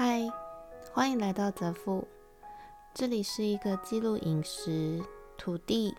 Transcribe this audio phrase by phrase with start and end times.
[0.00, 0.30] 嗨，
[0.92, 2.06] 欢迎来到泽富，
[2.94, 5.02] 这里是一个记录饮食、
[5.36, 5.92] 土地、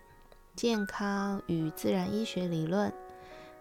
[0.56, 2.90] 健康与自然医学理论，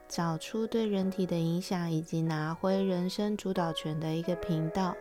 [0.07, 4.95] 找出对人体的影响，以及拿回人生主导权的一个频道。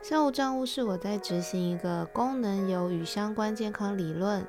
[0.00, 4.46] 生物账务是我在执行一个功能油与相关健康理论，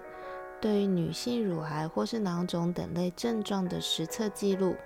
[0.62, 4.78] 对于女性乳癌或是囊肿等类症状的实测记录。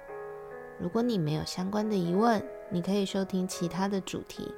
[0.79, 4.53] 如果你没有相关的疑问，你可以收听其他的主题。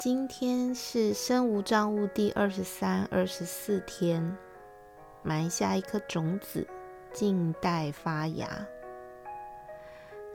[0.00, 4.36] 今天是身无障物第二十三、二十四天，
[5.22, 6.66] 埋下一颗种子，
[7.12, 8.48] 静待发芽。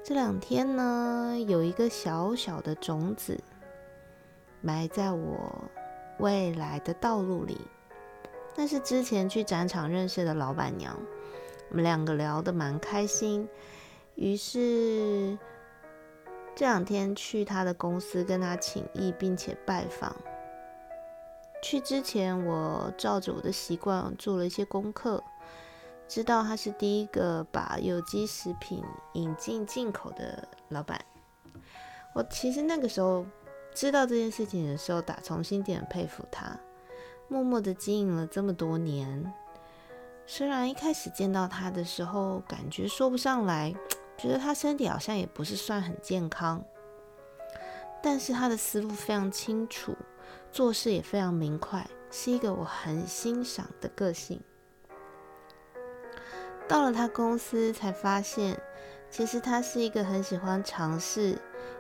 [0.03, 3.37] 这两天呢，有一个小小的种子
[4.61, 5.69] 埋在我
[6.19, 7.59] 未来的道路里。
[8.55, 10.97] 那是之前去展场认识的老板娘。
[11.69, 13.45] 我们两个聊得蛮开心，
[14.17, 15.37] 于是
[16.55, 20.15] 这两天去他的公司跟他请意，并且拜访。
[21.61, 25.23] 去之前，我照着我的习惯做了一些功课，
[26.07, 30.99] 知道他是第一个把有机食品引进进口的老板。
[32.13, 33.23] 我其实那个时候
[33.73, 36.59] 知道这件事情的时候，打从心底很佩服他，
[37.27, 39.31] 默默的经营了这么多年。
[40.25, 43.73] 虽然一开始见到他的时候，感觉说不上来，
[44.17, 46.63] 觉得他身体好像也不是算很健康，
[48.01, 49.95] 但是他的思路非常清楚，
[50.51, 54.41] 做事也非常明快，是一个我很欣赏的个性。
[56.67, 58.59] 到了他公司才发现，
[59.09, 61.37] 其实他是一个很喜欢尝试，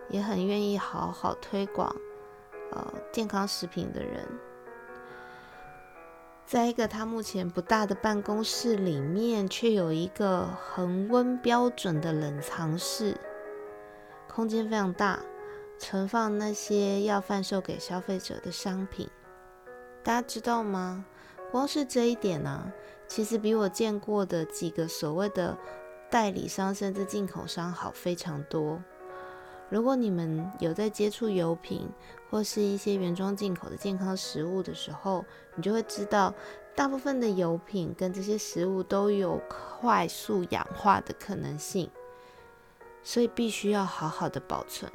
[0.09, 1.93] 也很愿意好好推广
[2.71, 4.25] 呃健康食品的人。
[6.47, 13.17] 在一个他目前不大的办公室里面，却有一个恒温标准的冷藏室，
[14.29, 15.19] 空间非常大，
[15.77, 19.09] 存放那些要贩售给消费者的商品。
[20.01, 21.03] 大家知道吗？
[21.51, 22.71] 光是这一点呢，
[23.09, 25.57] 其实比我见过的几个所谓的
[26.09, 28.81] 代理商甚至进口商好非常多。
[29.69, 31.89] 如果你们有在接触油品
[32.29, 36.33] 或是一些原装进口的健康食物的时候，你就会知道，
[36.73, 41.89] 大部分的油品跟这些食物都有快速氧化的可能性，
[43.03, 44.89] 所以必须要好好的保存。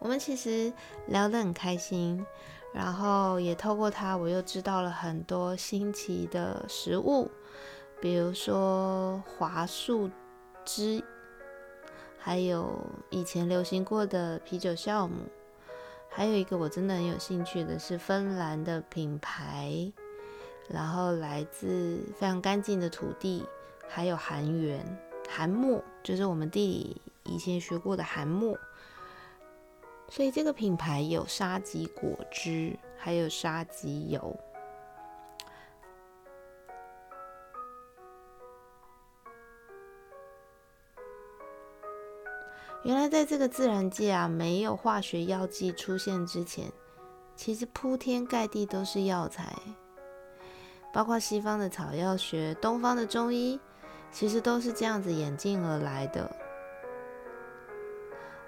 [0.00, 0.72] 我们其实
[1.06, 2.26] 聊得很开心，
[2.74, 7.30] 然后也透过它，我又知道了很多新奇的食物。
[8.02, 10.10] 比如说华树
[10.64, 11.00] 汁，
[12.18, 15.22] 还有以前流行过的啤酒酵母，
[16.10, 19.92] 还有一个我真的很有兴趣的是芬兰的品牌，
[20.68, 23.46] 然后来自非常干净的土地，
[23.88, 24.84] 还有韩源
[25.28, 27.00] 含墨，就是我们地理
[27.32, 28.58] 以前学过的韩墨，
[30.08, 34.36] 所以这个品牌有沙棘果汁，还有沙棘油。
[42.84, 46.72] 原来在这个自然界啊，没有化学药剂出现之前，
[47.36, 49.54] 其实铺天盖地都是药材，
[50.92, 53.60] 包括西方的草药学、东方的中医，
[54.10, 56.28] 其实都是这样子演进而来的。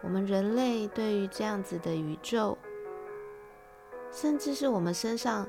[0.03, 2.59] 我们人类对于这样子的宇宙，
[4.11, 5.47] 甚至是我们身上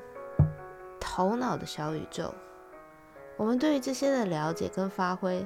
[1.00, 2.32] 头脑的小宇宙，
[3.36, 5.44] 我们对于这些的了解跟发挥。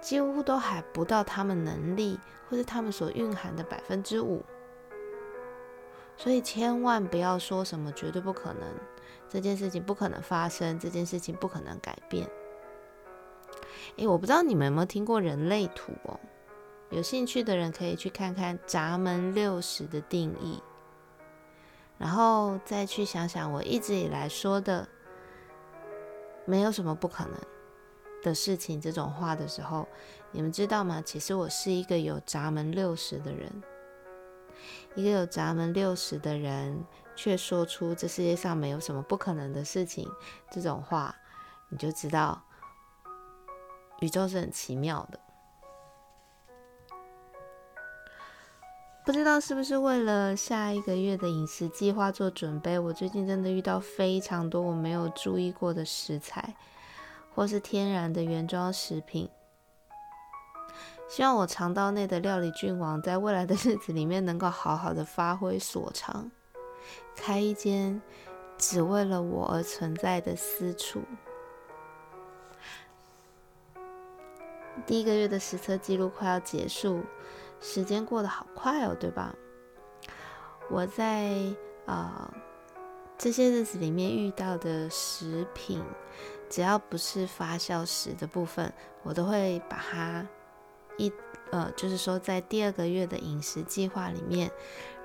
[0.00, 2.18] 几乎都还不到他们能力
[2.48, 4.42] 或者他们所蕴含的百分之五，
[6.16, 8.62] 所以千万不要说什么绝对不可能，
[9.28, 12.28] 这件事情不可能发生，这件事情不可能改变。
[13.96, 16.18] 诶，我不知道你们有没有听过人类图哦？
[16.90, 20.62] 有兴趣的人可以去看看闸门六十的定义，
[21.98, 24.88] 然后再去想想我一直以来说的，
[26.46, 27.34] 没有什么不可能。
[28.22, 29.86] 的事情这种话的时候，
[30.30, 31.02] 你们知道吗？
[31.04, 33.62] 其实我是一个有闸门六十的人，
[34.94, 36.84] 一个有闸门六十的人，
[37.16, 40.08] 却说出这世界上没有什么不可能的事情
[40.50, 41.14] 这种话，
[41.68, 42.42] 你就知道
[44.00, 45.20] 宇宙是很奇妙的。
[49.02, 56.54] 不知道是不是为了下一个月的饮食计划做准备，我最近真的遇到非常多我没有注意过的食材。
[57.34, 59.28] 或是天然的原装食品，
[61.08, 66.30] 希望我肠道内的料理君王在未来的日子里面能够好好的发挥所长，
[67.16, 68.00] 开一间
[68.58, 71.02] 只为了我而存在的私厨。
[74.86, 77.02] 第一个月的实测记录快要结束，
[77.60, 79.34] 时间过得好快哦，对吧？
[80.70, 81.34] 我在
[81.86, 82.32] 呃
[83.18, 85.82] 这些日子里面遇到的食品，
[86.50, 88.70] 只要不是发酵食的部分，
[89.04, 90.26] 我都会把它
[90.98, 91.10] 一
[91.52, 94.50] 呃，就是说在第二个月的饮食计划里面，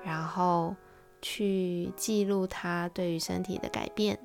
[0.03, 0.75] 然后
[1.21, 4.19] 去记录它对于身体的改变。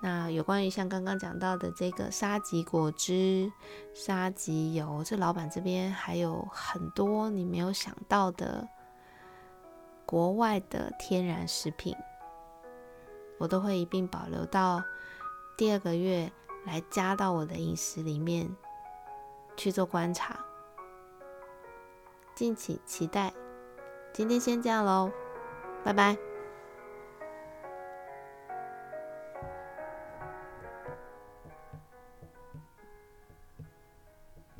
[0.00, 3.50] 那有关于像刚刚讲到的这个沙棘果汁、
[3.92, 8.68] 沙棘油，这老板这边还有很多你没有想到的
[10.06, 11.96] 国外的天然食品，
[13.38, 14.80] 我都会一并保留到
[15.58, 16.30] 第二个月
[16.64, 18.48] 来加到我的饮食里面
[19.56, 20.38] 去做观察，
[22.36, 23.34] 敬请期待。
[24.12, 25.10] 今天先这样喽，
[25.84, 26.27] 拜拜。